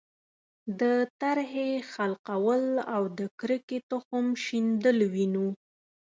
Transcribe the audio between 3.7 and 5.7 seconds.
تخم شیندل وینو.